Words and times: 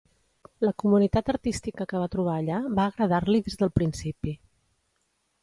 La 0.67 0.71
comunitat 0.83 1.29
artística 1.33 1.87
que 1.91 2.01
va 2.05 2.07
trobar 2.15 2.39
allà 2.39 2.63
va 2.81 2.87
agradar-li 2.93 3.45
des 3.51 3.61
del 3.61 3.75
principi. 3.79 4.35